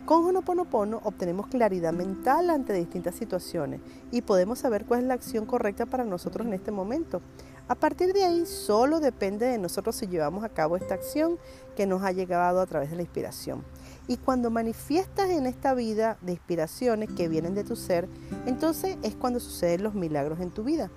Con 0.06 0.24
Honoponopono 0.24 1.02
obtenemos 1.04 1.48
claridad 1.48 1.92
mental 1.92 2.52
ante 2.52 2.74
distintas 2.74 3.16
situaciones 3.16 3.82
y 4.12 4.22
podemos 4.22 4.60
saber 4.60 4.86
cuál 4.86 5.00
es 5.00 5.08
la 5.08 5.16
acción 5.16 5.48
correcta 5.48 5.88
para 5.88 6.04
nosotros 6.04 6.46
en 6.46 6.54
este 6.54 6.72
momento. 6.72 7.22
A 7.68 7.74
partir 7.74 8.14
de 8.14 8.24
ahí 8.24 8.46
solo 8.46 9.00
depende 9.00 9.48
de 9.48 9.58
nosotros 9.58 9.96
si 9.96 10.06
llevamos 10.06 10.44
a 10.44 10.50
cabo 10.50 10.78
esta 10.78 10.94
acción 10.94 11.40
que 11.76 11.88
nos 11.88 12.04
ha 12.04 12.12
llegado 12.12 12.62
a 12.62 12.66
través 12.68 12.92
de 12.92 12.96
la 12.96 13.02
inspiración. 13.02 13.64
Y 14.08 14.18
cuando 14.18 14.52
manifiestas 14.52 15.32
en 15.32 15.48
esta 15.48 15.74
vida 15.74 16.20
de 16.22 16.34
inspiraciones 16.34 17.10
que 17.18 17.28
vienen 17.28 17.56
de 17.56 17.64
tu 17.64 17.76
ser, 17.76 18.08
entonces 18.46 18.98
es 19.02 19.16
cuando 19.16 19.40
suceden 19.40 19.82
los 19.82 19.96
milagros 19.96 20.42
en 20.42 20.52
tu 20.52 20.64
vida. 20.64 20.92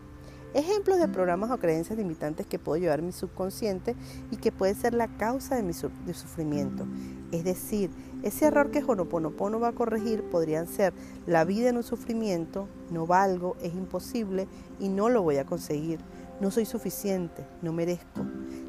Ejemplos 0.53 0.99
de 0.99 1.09
programas 1.09 1.51
o 1.51 1.59
creencias 1.59 1.99
limitantes 1.99 2.47
que 2.47 2.59
puedo 2.59 2.81
llevar 2.81 3.01
mi 3.01 3.13
subconsciente 3.13 3.97
y 4.31 4.37
que 4.37 4.53
puede 4.53 4.75
ser 4.75 4.93
la 4.93 5.09
causa 5.17 5.57
de 5.57 5.63
mi 5.63 5.73
sufrimiento. 5.73 6.87
Es 7.33 7.45
decir, 7.45 7.91
ese 8.23 8.47
error 8.47 8.71
que 8.71 8.83
Honoponopono 8.83 9.61
va 9.61 9.69
a 9.69 9.75
corregir 9.75 10.23
podrían 10.25 10.67
ser 10.67 10.93
la 11.27 11.45
vida 11.45 11.69
en 11.69 11.77
un 11.77 11.83
sufrimiento, 11.83 12.67
no 12.91 13.07
valgo, 13.07 13.57
es 13.63 13.75
imposible 13.75 14.49
y 14.81 14.89
no 14.89 15.09
lo 15.09 15.23
voy 15.23 15.37
a 15.37 15.45
conseguir, 15.45 16.01
no 16.41 16.51
soy 16.51 16.65
suficiente, 16.65 17.45
no 17.63 17.73
merezco. 17.73 18.25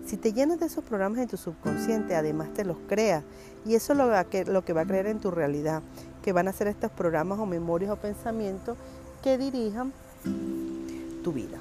Si 0.06 0.18
te 0.18 0.34
llenas 0.34 0.60
de 0.60 0.66
esos 0.66 0.84
programas 0.84 1.20
en 1.20 1.28
tu 1.28 1.38
subconsciente, 1.38 2.16
además 2.16 2.52
te 2.54 2.66
los 2.66 2.78
creas 2.88 3.24
y 3.66 3.76
eso 3.76 3.94
es 3.94 4.00
lo 4.00 4.64
que, 4.64 4.74
va 4.74 4.82
a 4.82 4.86
creer 4.86 5.08
en 5.08 5.20
tu 5.20 5.30
realidad, 5.30 5.84
que 6.24 6.34
van 6.34 6.48
a 6.48 6.54
ser 6.54 6.68
estos 6.68 6.90
programas 6.92 7.38
o 7.38 7.46
memorias 7.46 7.92
o 7.92 7.96
pensamientos 7.96 8.76
que 9.22 9.38
dirijan 9.38 9.94
tu 11.24 11.32
vida. 11.32 11.60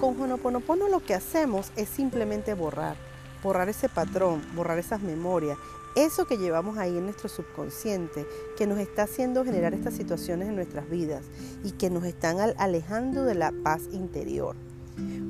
Con 0.00 0.20
Honoponopono 0.20 0.88
lo 0.88 1.00
que 1.00 1.14
hacemos 1.14 1.70
es 1.76 1.88
simplemente 1.88 2.54
borrar, 2.54 2.96
borrar 3.42 3.68
ese 3.68 3.88
patrón, 3.88 4.42
borrar 4.56 4.78
esas 4.78 5.00
memorias, 5.00 5.56
eso 5.94 6.26
que 6.26 6.38
llevamos 6.38 6.78
ahí 6.78 6.98
en 6.98 7.04
nuestro 7.04 7.28
subconsciente, 7.28 8.26
que 8.58 8.66
nos 8.66 8.78
está 8.78 9.04
haciendo 9.04 9.44
generar 9.44 9.72
estas 9.72 9.94
situaciones 9.94 10.48
en 10.48 10.56
nuestras 10.56 10.90
vidas 10.90 11.24
y 11.62 11.70
que 11.70 11.90
nos 11.90 12.04
están 12.04 12.38
alejando 12.58 13.24
de 13.24 13.34
la 13.34 13.52
paz 13.62 13.82
interior. 13.92 14.56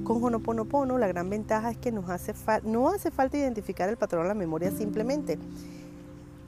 Con 0.04 0.23
Honoponopono 0.23 0.99
la 0.99 1.08
gran 1.08 1.28
ventaja 1.30 1.70
es 1.70 1.76
que 1.76 1.92
no 1.92 2.04
hace 2.08 2.35
falta 3.11 3.37
identificar 3.37 3.88
el 3.88 3.96
patrón 3.96 4.23
de 4.23 4.28
la 4.28 4.35
memoria 4.35 4.70
simplemente. 4.70 5.38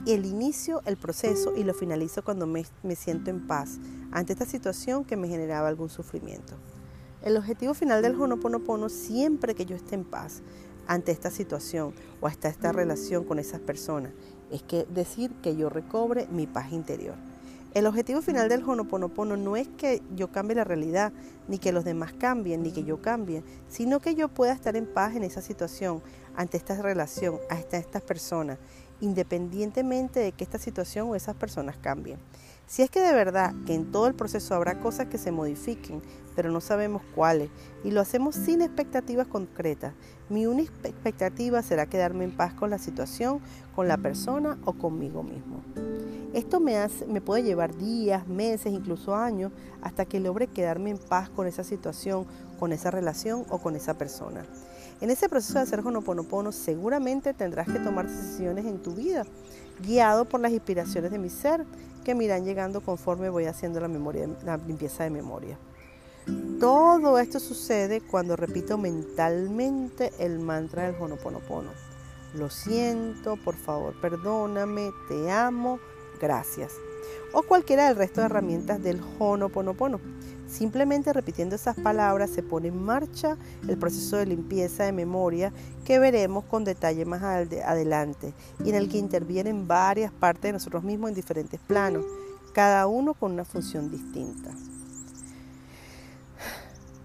El 0.06 0.26
inicio, 0.26 0.80
el 0.86 0.96
proceso 0.96 1.54
y 1.56 1.64
lo 1.64 1.74
finalizo 1.74 2.22
cuando 2.22 2.46
me, 2.46 2.64
me 2.82 2.94
siento 2.94 3.30
en 3.30 3.46
paz 3.46 3.78
ante 4.12 4.32
esta 4.32 4.46
situación 4.46 5.04
que 5.04 5.16
me 5.16 5.28
generaba 5.28 5.68
algún 5.68 5.88
sufrimiento. 5.88 6.54
El 7.22 7.36
objetivo 7.36 7.74
final 7.74 8.00
del 8.00 8.20
Honoponopono, 8.20 8.88
siempre 8.88 9.54
que 9.54 9.66
yo 9.66 9.74
esté 9.74 9.96
en 9.96 10.04
paz 10.04 10.40
ante 10.86 11.12
esta 11.12 11.30
situación 11.30 11.92
o 12.20 12.28
hasta 12.28 12.48
esta 12.48 12.72
relación 12.72 13.24
con 13.24 13.38
esas 13.38 13.60
personas, 13.60 14.12
es 14.50 14.62
que 14.62 14.86
decir 14.86 15.32
que 15.42 15.56
yo 15.56 15.68
recobre 15.68 16.28
mi 16.30 16.46
paz 16.46 16.72
interior. 16.72 17.16
El 17.78 17.86
objetivo 17.86 18.22
final 18.22 18.48
del 18.48 18.68
Honoponopono 18.68 19.36
no 19.36 19.54
es 19.54 19.68
que 19.68 20.02
yo 20.16 20.32
cambie 20.32 20.56
la 20.56 20.64
realidad, 20.64 21.12
ni 21.46 21.58
que 21.58 21.70
los 21.70 21.84
demás 21.84 22.12
cambien, 22.12 22.60
ni 22.64 22.72
que 22.72 22.82
yo 22.82 23.00
cambie, 23.00 23.44
sino 23.68 24.00
que 24.00 24.16
yo 24.16 24.26
pueda 24.26 24.52
estar 24.52 24.74
en 24.74 24.84
paz 24.84 25.14
en 25.14 25.22
esa 25.22 25.40
situación, 25.40 26.02
ante 26.34 26.56
esta 26.56 26.82
relación, 26.82 27.38
hasta 27.48 27.76
estas 27.76 28.02
personas, 28.02 28.58
independientemente 29.00 30.18
de 30.18 30.32
que 30.32 30.42
esta 30.42 30.58
situación 30.58 31.08
o 31.08 31.14
esas 31.14 31.36
personas 31.36 31.76
cambien. 31.76 32.18
Si 32.66 32.82
es 32.82 32.90
que 32.90 33.00
de 33.00 33.12
verdad 33.12 33.54
que 33.64 33.74
en 33.74 33.92
todo 33.92 34.08
el 34.08 34.14
proceso 34.14 34.56
habrá 34.56 34.80
cosas 34.80 35.06
que 35.06 35.16
se 35.16 35.30
modifiquen, 35.30 36.02
pero 36.34 36.50
no 36.50 36.60
sabemos 36.60 37.02
cuáles, 37.14 37.48
y 37.84 37.92
lo 37.92 38.00
hacemos 38.00 38.34
sin 38.34 38.60
expectativas 38.60 39.28
concretas, 39.28 39.94
mi 40.28 40.46
única 40.48 40.72
expectativa 40.82 41.62
será 41.62 41.86
quedarme 41.86 42.24
en 42.24 42.36
paz 42.36 42.54
con 42.54 42.70
la 42.70 42.78
situación, 42.78 43.38
con 43.76 43.86
la 43.86 43.98
persona 43.98 44.58
o 44.64 44.72
conmigo 44.72 45.22
mismo. 45.22 45.62
Esto 46.38 46.60
me, 46.60 47.20
puede 47.20 47.42
llevar 47.42 47.76
días, 47.76 48.28
meses, 48.28 48.72
incluso 48.72 49.16
años, 49.16 49.50
hasta 49.82 50.04
que 50.04 50.20
logre 50.20 50.46
quedarme 50.46 50.90
en 50.90 50.98
paz 50.98 51.28
con 51.28 51.48
esa 51.48 51.64
situación, 51.64 52.26
con 52.60 52.72
esa 52.72 52.92
relación 52.92 53.44
o 53.50 53.58
con 53.58 53.74
esa 53.74 53.94
persona. 53.94 54.46
En 55.00 55.10
ese 55.10 55.28
proceso 55.28 55.54
de 55.54 55.64
hacer 55.64 55.80
Honoponopono 55.80 56.52
seguramente 56.52 57.34
tendrás 57.34 57.66
que 57.66 57.80
tomar 57.80 58.06
decisiones 58.06 58.66
en 58.66 58.80
tu 58.80 58.92
vida, 58.92 59.24
guiado 59.84 60.26
por 60.26 60.38
las 60.38 60.52
inspiraciones 60.52 61.10
de 61.10 61.18
mi 61.18 61.28
ser, 61.28 61.66
que 62.04 62.14
me 62.14 62.26
irán 62.26 62.44
llegando 62.44 62.82
conforme 62.82 63.30
voy 63.30 63.46
haciendo 63.46 63.80
la, 63.80 63.88
la 64.44 64.58
limpieza 64.58 65.02
de 65.02 65.10
memoria. 65.10 65.58
Todo 66.60 67.18
esto 67.18 67.40
sucede 67.40 68.00
cuando 68.00 68.36
repito 68.36 68.78
mentalmente 68.78 70.12
el 70.20 70.38
mantra 70.38 70.84
del 70.84 71.02
Honoponopono. 71.02 71.70
Lo 72.34 72.48
siento, 72.48 73.36
por 73.44 73.56
favor, 73.56 74.00
perdóname, 74.00 74.92
te 75.08 75.32
amo, 75.32 75.80
gracias. 76.18 76.72
O 77.32 77.42
cualquiera 77.42 77.88
del 77.88 77.96
resto 77.96 78.20
de 78.20 78.26
herramientas 78.26 78.82
del 78.82 79.00
Honoponopono. 79.18 80.00
Simplemente 80.48 81.12
repitiendo 81.12 81.56
esas 81.56 81.76
palabras 81.78 82.30
se 82.30 82.42
pone 82.42 82.68
en 82.68 82.82
marcha 82.82 83.36
el 83.68 83.76
proceso 83.76 84.16
de 84.16 84.24
limpieza 84.24 84.84
de 84.84 84.92
memoria 84.92 85.52
que 85.84 85.98
veremos 85.98 86.44
con 86.44 86.64
detalle 86.64 87.04
más 87.04 87.22
adelante 87.22 88.32
y 88.64 88.70
en 88.70 88.74
el 88.74 88.88
que 88.88 88.96
intervienen 88.96 89.68
varias 89.68 90.10
partes 90.10 90.44
de 90.44 90.54
nosotros 90.54 90.82
mismos 90.84 91.10
en 91.10 91.16
diferentes 91.16 91.60
planos, 91.60 92.06
cada 92.54 92.86
uno 92.86 93.12
con 93.12 93.32
una 93.32 93.44
función 93.44 93.90
distinta. 93.90 94.50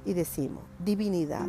Y 0.06 0.14
decimos, 0.14 0.64
divinidad, 0.80 1.48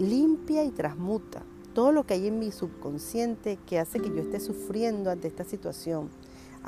limpia 0.00 0.64
y 0.64 0.70
transmuta 0.70 1.42
todo 1.72 1.92
lo 1.92 2.04
que 2.04 2.14
hay 2.14 2.26
en 2.26 2.40
mi 2.40 2.50
subconsciente 2.50 3.56
que 3.64 3.78
hace 3.78 4.00
que 4.00 4.08
yo 4.08 4.18
esté 4.18 4.40
sufriendo 4.40 5.10
ante 5.10 5.28
esta 5.28 5.44
situación, 5.44 6.10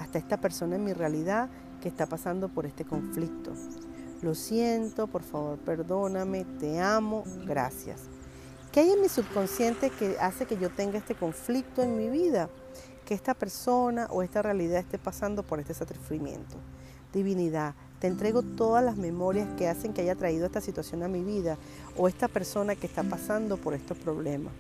hasta 0.01 0.19
esta 0.19 0.41
persona 0.41 0.77
en 0.77 0.85
mi 0.85 0.95
realidad 0.95 1.51
que 1.83 1.89
está 1.89 2.07
pasando 2.07 2.49
por 2.49 2.65
este 2.65 2.87
conflicto. 2.87 3.53
Lo 4.23 4.35
siento, 4.35 5.07
por 5.07 5.23
favor, 5.23 5.59
perdóname, 5.59 6.45
te 6.59 6.81
amo, 6.81 7.25
gracias. 7.47 8.01
¿Qué 8.73 8.81
hay 8.81 8.91
en 8.91 9.03
mi 9.03 9.09
subconsciente 9.09 9.91
que 9.91 10.17
hace 10.19 10.47
que 10.47 10.57
yo 10.57 10.71
tenga 10.71 10.97
este 10.97 11.15
conflicto 11.15 11.83
en 11.83 11.99
mi 11.99 12.09
vida? 12.09 12.49
Que 13.05 13.13
esta 13.13 13.35
persona 13.35 14.07
o 14.11 14.23
esta 14.23 14.41
realidad 14.41 14.81
esté 14.81 14.99
pasando 14.99 15.43
por 15.43 15.61
este 15.61 15.75
sufrimiento. 15.75 16.57
Divinidad, 17.13 17.75
te 17.99 18.07
entrego 18.07 18.43
todas 18.43 18.83
las 18.83 18.97
memorias 18.97 19.49
que 19.59 19.69
hacen 19.69 19.93
que 19.93 20.01
haya 20.01 20.15
traído 20.15 20.47
esta 20.47 20.63
situación 20.63 21.03
a 21.03 21.09
mi 21.09 21.23
vida 21.23 21.59
o 21.97 22.09
esta 22.09 22.29
persona 22.29 22.75
que 22.75 22.87
está 22.87 23.03
pasando 23.03 23.59
por 23.59 23.75
estos 23.75 23.99
problemas. 23.99 24.55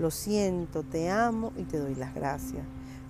Lo 0.00 0.10
siento, 0.10 0.82
te 0.82 1.10
amo 1.10 1.52
y 1.56 1.62
te 1.62 1.78
doy 1.78 1.94
las 1.94 2.12
gracias. 2.12 2.64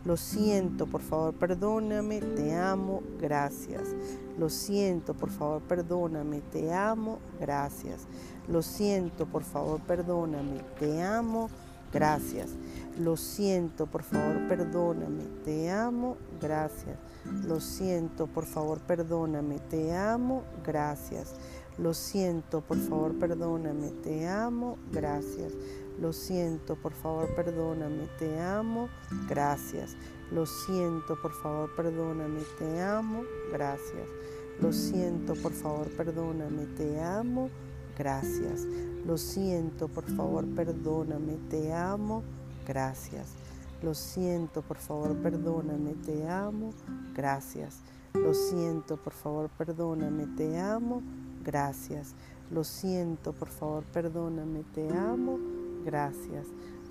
Lo 0.05 0.17
siento, 0.17 0.87
por 0.87 1.03
favor, 1.03 1.35
perdóname, 1.35 2.21
te 2.21 2.55
amo, 2.55 3.03
gracias. 3.21 3.83
Lo 4.39 4.49
siento, 4.49 5.13
por 5.13 5.29
favor, 5.29 5.61
perdóname, 5.63 6.41
te 6.53 6.73
amo, 6.73 7.19
gracias. 7.39 8.07
Lo 8.49 8.63
siento, 8.63 9.27
por 9.27 9.45
favor, 9.45 9.79
perdóname, 9.81 10.63
te 10.79 11.03
amo, 11.03 11.51
gracias. 11.93 12.49
Lo 12.99 13.19
siento, 13.19 13.87
por 13.87 14.03
favor, 14.03 14.49
perdóname, 14.49 15.25
te 15.45 15.71
amo, 15.71 16.17
gracias. 16.41 16.97
Lo 17.47 17.61
siento, 17.61 18.27
por 18.27 18.47
favor, 18.47 18.81
perdóname, 18.81 19.59
te 19.69 19.95
amo, 19.95 20.45
gracias. 20.65 21.35
Lo 21.79 21.93
siento, 21.93 22.63
por 22.63 22.79
favor, 22.79 23.15
perdóname, 23.19 23.91
te 24.03 24.27
amo, 24.27 24.79
gracias. 24.93 25.53
Lo 26.01 26.15
siento, 26.15 26.77
por 26.77 26.95
favor, 26.95 27.29
perdóname, 27.35 28.07
te 28.19 28.41
amo, 28.41 28.89
gracias. 29.29 29.97
Lo 30.33 30.47
siento, 30.47 31.21
por 31.21 31.33
favor, 31.33 31.75
perdóname, 31.77 32.41
te 32.59 32.81
amo, 32.81 33.23
gracias. 33.53 34.09
Lo 34.63 34.73
siento, 34.73 35.35
por 35.35 35.53
favor, 35.53 35.89
perdóname, 35.91 36.65
te 36.77 37.01
amo, 37.03 37.51
gracias. 37.99 38.67
Lo 39.07 39.19
siento, 39.19 39.89
por 39.89 40.05
favor, 40.05 40.47
perdóname, 40.55 41.37
te 41.51 41.73
amo, 41.75 42.23
gracias. 42.67 43.29
Lo 43.83 43.95
siento, 43.95 44.63
por 44.63 44.79
favor, 44.79 45.15
perdóname, 45.17 45.95
te 46.07 46.27
amo, 46.29 46.73
gracias. 47.15 47.81
Lo 48.15 48.33
siento, 48.33 48.97
por 48.97 49.13
favor, 49.13 49.51
perdóname, 49.51 50.27
te 50.37 50.59
amo, 50.59 51.03
gracias. 51.45 52.15
Lo 52.51 52.65
siento, 52.65 53.33
por 53.33 53.49
favor, 53.49 53.85
perdóname, 53.93 54.65
te 54.75 54.89
amo, 54.97 55.37
gracias. 55.39 55.60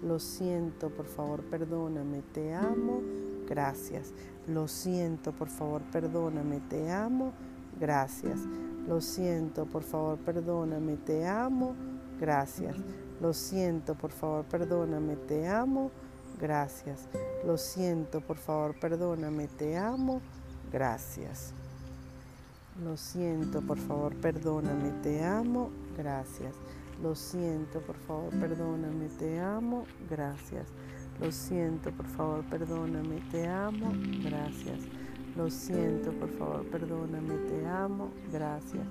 Lo 0.01 0.19
siento, 0.19 0.89
por 0.89 1.05
favor, 1.05 1.41
perdóname, 1.43 2.21
te 2.33 2.53
amo, 2.53 3.01
gracias. 3.47 4.13
Lo 4.47 4.67
siento, 4.67 5.33
por 5.33 5.49
favor, 5.49 5.81
perdóname, 5.91 6.61
te 6.69 6.89
amo, 6.89 7.33
gracias. 7.79 8.39
Lo 8.87 9.01
siento, 9.01 9.65
por 9.65 9.83
favor, 9.83 10.17
perdóname, 10.19 10.95
te 10.97 11.27
amo, 11.27 11.75
gracias. 12.19 12.75
Lo 13.21 13.33
siento, 13.33 13.95
por 13.95 14.11
favor, 14.11 14.45
perdóname, 14.45 15.15
te 15.17 15.47
amo, 15.47 15.91
gracias. 16.39 17.07
Lo 17.45 17.57
siento, 17.57 18.21
por 18.21 18.37
favor, 18.37 18.79
perdóname, 18.79 19.47
te 19.47 19.77
amo, 19.77 20.21
gracias. 20.71 21.51
Lo 22.83 22.95
siento, 22.95 23.61
por 23.61 23.77
favor, 23.77 24.15
perdóname, 24.15 24.91
te 25.03 25.23
amo, 25.25 25.69
gracias. 25.97 26.53
Lo 27.01 27.15
siento, 27.15 27.79
por 27.81 27.95
favor, 27.95 28.29
perdóname, 28.39 29.07
te 29.17 29.39
amo, 29.39 29.85
gracias. 30.09 30.67
Lo 31.19 31.31
siento, 31.31 31.91
por 31.91 32.05
favor, 32.07 32.43
perdóname, 32.49 33.21
te 33.31 33.47
amo, 33.47 33.93
gracias. 34.23 34.79
Lo 35.37 35.49
siento, 35.49 36.11
por 36.13 36.29
favor, 36.29 36.65
perdóname, 36.69 37.35
te 37.47 37.65
amo, 37.65 38.11
gracias. 38.31 38.85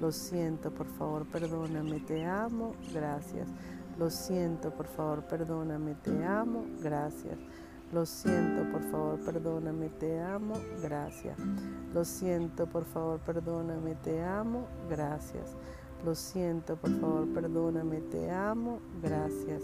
Lo 0.00 0.10
siento, 0.10 0.70
por 0.72 0.86
favor, 0.86 1.26
perdóname, 1.26 2.00
te 2.00 2.24
amo, 2.24 2.74
gracias. 2.94 3.48
Lo 3.98 4.08
siento, 4.08 4.70
por 4.70 4.86
favor, 4.86 5.24
perdóname, 5.28 5.94
te 5.96 6.24
amo, 6.24 6.64
gracias. 6.82 7.38
Lo 7.92 8.06
siento, 8.06 8.70
por 8.72 8.82
favor, 8.90 9.18
perdóname, 9.24 9.88
te 9.90 10.20
amo, 10.20 10.54
gracias. 10.82 11.38
Lo 11.92 12.04
siento, 12.04 12.66
por 12.66 12.84
favor, 12.86 13.20
perdóname, 13.20 13.96
te 13.96 14.22
amo, 14.22 14.66
gracias. 14.88 15.56
Lo 16.04 16.14
siento, 16.14 16.76
por 16.76 16.90
favor, 16.98 17.28
perdóname, 17.34 18.00
te 18.00 18.30
amo, 18.30 18.80
gracias. 19.02 19.62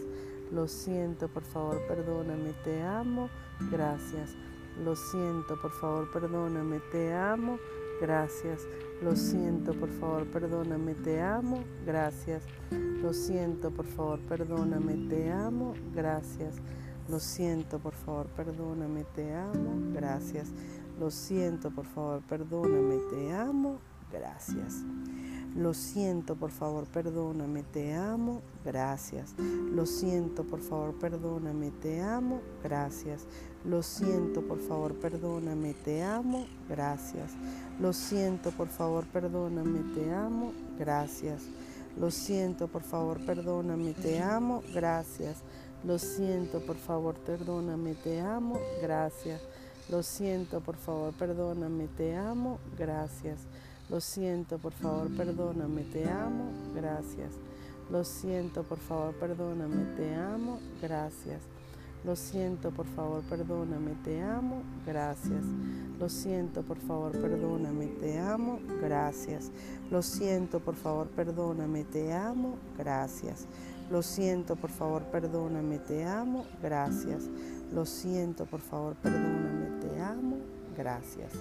Lo 0.52 0.69
siento, 0.69 1.28
por 1.28 1.43
favor, 1.45 1.81
perdóname, 1.88 2.52
te 2.62 2.83
amo, 2.83 3.31
gracias. 3.71 4.37
Lo 4.85 4.95
siento, 4.97 5.61
por 5.61 5.71
favor, 5.73 6.11
perdóname, 6.12 6.81
te 6.93 7.14
amo, 7.14 7.59
gracias. 8.02 8.61
Lo 9.02 9.16
siento, 9.16 9.73
por 9.75 9.88
favor, 9.88 10.26
perdóname, 10.26 10.95
te 10.95 11.23
amo, 11.23 11.64
gracias. 11.87 12.45
Lo 13.02 13.14
siento, 13.14 13.71
por 13.71 13.87
favor, 13.87 14.21
perdóname, 14.28 14.97
te 15.09 15.31
amo, 15.31 15.75
gracias. 15.95 16.57
Lo 17.09 17.19
siento, 17.19 17.78
por 17.78 17.95
favor, 17.95 18.26
perdóname, 18.37 19.05
te 19.14 19.35
amo, 19.35 19.78
gracias. 19.95 20.49
Lo 21.00 21.11
siento, 21.11 21.71
por 21.71 21.87
favor, 21.87 22.23
perdóname, 22.28 22.99
te 23.11 23.33
amo, 23.33 23.78
gracias. 24.12 24.85
Lo 25.57 25.73
siento, 25.73 26.37
por 26.37 26.51
favor, 26.51 26.85
perdóname, 26.85 27.63
te 27.63 27.95
amo, 27.95 28.43
gracias. 28.65 29.35
Lo 29.39 29.87
siento, 29.87 30.45
por 30.45 30.61
favor, 30.61 30.95
perdóname, 30.99 31.71
te 31.71 32.03
amo, 32.03 32.41
gracias. 32.63 33.25
Lo 33.65 33.83
siento, 33.83 34.43
por 34.43 34.59
favor, 34.59 34.95
perdóname, 34.95 35.73
te 35.73 36.03
amo, 36.05 36.47
gracias. 36.69 37.33
Lo 37.81 37.95
siento, 37.95 38.51
por 38.51 38.69
favor, 38.69 39.07
perdóname, 39.07 39.81
te 39.95 40.13
amo, 40.13 40.53
gracias. 40.79 41.43
Lo 41.99 42.11
siento, 42.11 42.69
por 42.69 42.83
favor, 42.83 43.19
perdóname, 43.25 43.95
te 43.95 44.21
amo, 44.21 44.63
gracias. 44.75 45.39
Lo 45.85 45.99
siento, 45.99 46.61
por 46.67 46.77
favor, 46.77 47.15
perdóname, 47.15 47.95
te 47.95 48.21
amo, 48.21 48.59
gracias. 48.83 49.41
Lo 49.89 50.03
siento, 50.03 50.61
por 50.61 50.77
favor, 50.77 51.15
perdóname, 51.15 51.89
te 51.97 52.15
amo, 52.15 52.59
gracias. 52.77 53.39
Lo 53.88 54.00
siento, 54.00 54.59
por 54.59 54.73
favor, 54.73 55.09
perdóname, 55.16 55.83
te 55.85 56.09
amo, 56.09 56.50
gracias. 56.75 57.31
Lo 57.88 58.02
siento, 58.02 58.64
por 58.64 58.78
favor, 58.78 59.14
perdóname, 59.14 59.85
te 59.97 60.12
amo, 60.12 60.59
gracias. 60.83 61.40
Lo 62.05 62.16
siento, 62.16 62.73
por 62.73 62.87
favor, 62.87 63.23
perdóname, 63.23 63.93
te 64.05 64.21
amo, 64.21 64.62
gracias. 64.85 65.45
Lo 66.00 66.09
siento, 66.09 66.62
por 66.62 66.78
favor, 66.78 67.12
perdóname, 67.12 67.87
te 67.87 68.19
amo, 68.19 68.59
gracias. 68.83 69.50
Lo 69.90 70.02
siento, 70.02 70.59
por 70.59 70.75
favor, 70.75 71.07
perdóname, 71.09 71.85
te 71.85 72.12
amo, 72.12 72.57
gracias. 72.76 73.47
Lo 73.90 74.02
siento, 74.02 74.57
por 74.57 74.71
favor, 74.71 75.05
perdóname, 75.05 75.78
te 75.78 76.05
amo, 76.05 76.45
gracias. 76.61 77.23
Lo 77.73 77.87
siento, 77.87 78.47
por 78.47 78.61
favor, 78.61 78.97
perdóname, 78.97 79.81
te 79.81 80.00
amo, 80.00 80.38
gracias. 80.76 81.33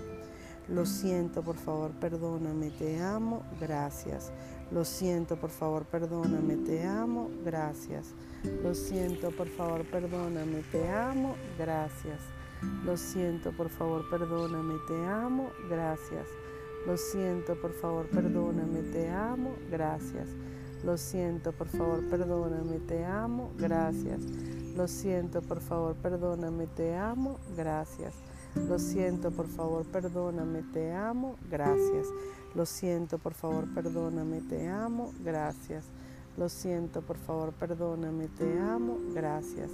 Lo 0.67 0.85
siento, 0.85 1.43
por 1.43 1.57
favor, 1.57 1.91
perdóname, 1.91 2.71
te 2.71 2.99
amo, 2.99 3.43
gracias. 3.59 4.31
Lo 4.71 4.83
siento, 4.83 5.35
por 5.37 5.51
favor, 5.51 5.85
perdóname, 5.85 6.57
te 6.57 6.83
amo, 6.83 7.29
gracias. 7.43 8.07
Lo 8.63 8.73
siento, 8.73 9.29
por 9.31 9.47
favor, 9.47 9.85
perdóname, 9.85 10.63
te 10.71 10.89
amo, 10.89 11.35
gracias. 11.57 12.19
Lo 12.83 12.97
siento, 12.97 13.51
por 13.51 13.69
favor, 13.69 14.09
perdóname, 14.09 14.75
te 14.87 15.05
amo, 15.05 15.51
gracias. 15.69 16.27
Lo 16.87 16.97
siento, 16.97 17.55
por 17.61 17.73
favor, 17.73 18.07
perdóname, 18.07 18.81
te 18.91 19.09
amo, 19.09 19.55
gracias. 19.69 20.29
Lo 20.83 20.97
siento, 20.97 21.51
por 21.51 21.67
favor, 21.67 22.03
perdóname, 22.09 22.79
te 22.79 23.05
amo, 23.05 23.51
gracias. 23.57 24.21
Lo 24.75 24.87
siento, 24.87 25.41
por 25.41 25.61
favor, 25.61 25.95
perdóname, 25.95 26.67
te 26.67 26.95
amo, 26.95 27.39
gracias. 27.55 28.15
Lo 28.55 28.79
siento, 28.79 29.31
por 29.31 29.47
favor, 29.47 29.85
perdóname, 29.85 30.63
te 30.73 30.93
amo, 30.93 31.35
gracias. 31.49 32.07
Lo 32.55 32.65
siento, 32.65 33.19
por 33.19 33.33
favor, 33.33 33.65
perdóname, 33.73 34.41
te 34.41 34.67
amo, 34.67 35.11
gracias. 35.23 35.85
Lo 36.37 36.49
siento, 36.49 37.01
por 37.01 37.17
favor, 37.17 37.53
perdóname, 37.53 38.27
te 38.29 38.57
amo, 38.57 38.97
gracias. 39.13 39.69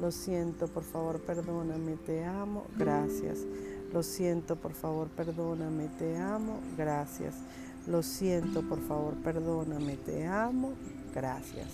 Lo 0.00 0.10
siento, 0.10 0.68
por 0.68 0.84
favor, 0.84 1.20
perdóname, 1.20 1.96
te 1.96 2.24
amo, 2.24 2.64
gracias. 2.78 3.38
Lo 3.92 4.02
siento, 4.02 4.56
por 4.56 4.72
favor, 4.72 5.08
perdóname, 5.08 5.88
te 5.98 6.16
amo, 6.16 6.60
gracias. 6.78 7.34
Lo 7.86 8.02
siento, 8.02 8.62
por 8.62 8.80
favor, 8.80 9.14
perdóname, 9.22 9.96
te 9.96 10.26
amo, 10.26 10.72
gracias. 11.14 11.68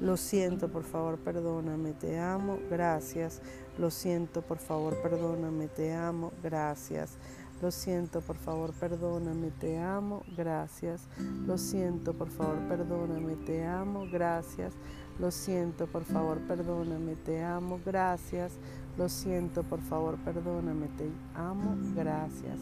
Lo 0.00 0.16
siento, 0.16 0.68
por 0.68 0.84
favor, 0.84 1.18
perdóname, 1.18 1.92
te 1.92 2.18
amo, 2.18 2.58
gracias. 2.70 3.42
Lo 3.78 3.90
siento, 3.90 4.40
por 4.40 4.58
favor, 4.58 4.96
perdóname, 5.02 5.68
te 5.68 5.92
amo, 5.92 6.32
gracias. 6.42 7.18
Lo 7.60 7.70
siento, 7.70 8.22
por 8.22 8.36
favor, 8.36 8.72
perdóname, 8.72 9.50
te 9.60 9.78
amo, 9.78 10.22
gracias. 10.34 11.02
Lo 11.46 11.58
siento, 11.58 12.14
por 12.14 12.30
favor, 12.30 12.56
perdóname, 12.66 13.36
te 13.36 13.66
amo, 13.66 14.06
gracias. 14.10 14.72
Lo 15.18 15.30
siento, 15.30 15.86
por 15.86 16.04
favor, 16.04 16.38
perdóname, 16.48 17.16
te 17.16 17.42
amo, 17.42 17.78
gracias. 17.84 18.52
Lo 18.96 19.10
siento, 19.10 19.62
por 19.62 19.82
favor, 19.82 20.16
perdóname, 20.24 20.88
te 20.96 21.10
amo, 21.34 21.76
gracias. 21.94 22.58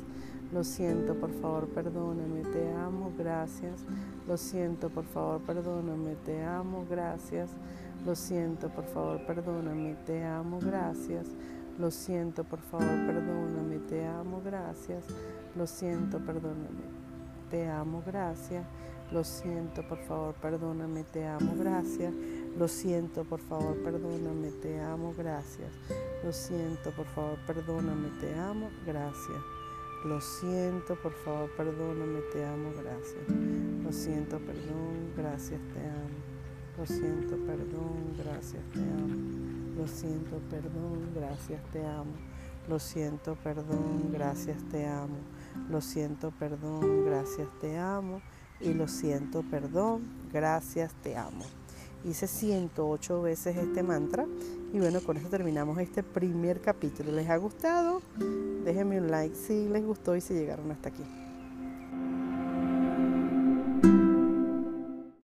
Lo 0.50 0.64
siento, 0.64 1.14
por 1.14 1.30
favor, 1.40 1.68
perdóname, 1.68 2.42
te 2.42 2.72
amo, 2.72 3.12
gracias. 3.18 3.84
Lo 4.26 4.38
siento, 4.38 4.88
por 4.88 5.04
favor, 5.04 5.42
perdóname, 5.42 6.16
te 6.24 6.42
amo, 6.42 6.86
gracias. 6.88 7.50
Lo 8.06 8.14
siento, 8.14 8.70
por 8.70 8.84
favor, 8.86 9.26
perdóname, 9.26 9.94
te 10.06 10.24
amo, 10.24 10.58
gracias. 10.58 11.26
Lo 11.78 11.90
siento, 11.90 12.44
por 12.44 12.60
favor, 12.60 12.86
perdóname, 13.06 13.78
te 13.90 14.06
amo, 14.06 14.40
gracias. 14.42 15.04
Lo 15.54 15.66
siento, 15.66 16.18
perdóname, 16.18 16.82
te 17.50 17.68
amo, 17.68 18.02
gracias. 18.06 18.64
Lo 19.12 19.24
siento, 19.24 19.86
por 19.86 19.98
favor, 19.98 20.34
perdóname, 20.34 21.04
te 21.04 21.26
amo, 21.26 21.56
gracias. 21.58 22.14
Lo 22.58 22.68
siento, 22.68 23.24
por 23.24 23.40
favor, 23.40 23.76
perdóname, 23.84 24.50
te 24.62 24.80
amo, 24.80 25.12
gracias. 25.16 25.72
Lo 26.24 26.32
siento, 26.32 26.90
por 26.92 27.06
favor, 27.06 27.38
perdóname, 27.46 28.08
te 28.20 28.34
amo, 28.34 28.70
gracias. 28.86 29.57
Lo 30.04 30.20
siento, 30.20 30.94
por 30.94 31.12
favor, 31.12 31.50
perdóname, 31.56 32.20
te 32.32 32.44
amo, 32.44 32.70
gracias. 32.80 33.28
Lo 33.82 33.92
siento, 33.92 34.38
perdón, 34.38 35.12
gracias, 35.16 35.60
te 35.74 35.80
amo. 35.80 36.18
Lo 36.78 36.86
siento, 36.86 37.36
perdón, 37.44 38.14
gracias, 38.16 38.62
te 38.72 38.78
amo. 38.78 39.16
Lo 39.76 39.88
siento, 39.88 40.40
perdón, 40.48 41.10
gracias, 41.14 41.60
te 41.72 41.84
amo. 41.84 42.12
Lo 42.68 42.78
siento, 42.78 43.36
perdón, 43.42 44.12
gracias, 44.12 44.62
te 44.70 44.86
amo. 44.86 45.18
Lo 45.68 45.80
siento, 45.80 46.32
perdón, 46.38 47.04
gracias, 47.04 47.48
te 47.60 47.76
amo. 47.76 48.22
Y 48.60 48.74
lo 48.74 48.86
siento, 48.86 49.42
perdón, 49.50 50.02
gracias, 50.32 50.92
te 51.02 51.16
amo. 51.16 51.44
Hice 52.04 52.28
108 52.28 53.22
veces 53.22 53.56
este 53.56 53.82
mantra 53.82 54.26
y 54.72 54.78
bueno, 54.78 55.00
con 55.00 55.16
esto 55.16 55.30
terminamos 55.30 55.78
este 55.78 56.02
primer 56.02 56.60
capítulo. 56.60 57.12
¿Les 57.12 57.28
ha 57.28 57.36
gustado? 57.36 58.02
Déjenme 58.64 59.00
un 59.00 59.10
like 59.10 59.34
si 59.34 59.68
les 59.68 59.84
gustó 59.84 60.14
y 60.14 60.20
si 60.20 60.34
llegaron 60.34 60.70
hasta 60.70 60.90
aquí. 60.90 61.04